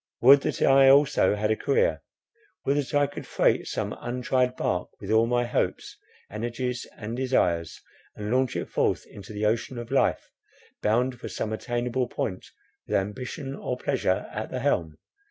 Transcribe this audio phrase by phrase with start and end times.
[0.21, 2.01] Would that I also had a career!
[2.65, 5.95] Would that I could freight some untried bark with all my hopes,
[6.31, 7.79] energies, and desires,
[8.15, 12.47] and launch it forth into the ocean of life—bound for some attainable point,
[12.87, 14.97] with ambition or pleasure at the helm!